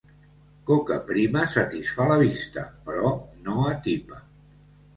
[0.69, 3.15] Coca prima satisfà la vista, però
[3.45, 4.21] no atipa.